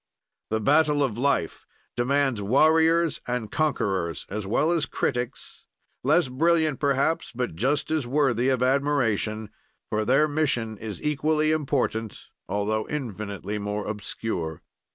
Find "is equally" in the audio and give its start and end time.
10.79-11.51